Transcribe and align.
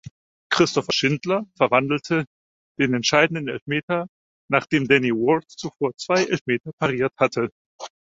Christopher 0.49 0.91
Schindler 0.91 1.45
verwandelte 1.55 2.25
den 2.79 2.95
entscheidenden 2.95 3.47
Elfmeter, 3.49 4.07
nachdem 4.49 4.87
Danny 4.87 5.11
Ward 5.11 5.45
zuvor 5.47 5.95
zwei 5.95 6.23
Elfmeter 6.23 6.71
pariert 6.79 7.13
hatte. 7.17 7.51